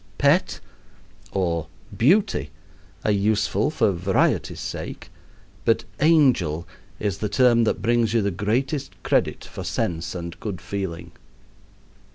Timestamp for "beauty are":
1.95-3.11